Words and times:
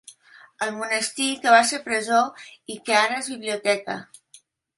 El 0.67 0.69
monestir 0.77 1.27
que 1.43 1.53
va 1.55 1.59
ser 1.73 1.81
presó 1.89 2.23
i 2.77 2.79
que 2.89 2.97
ara 3.03 3.19
és 3.25 3.31
biblioteca. 3.37 4.01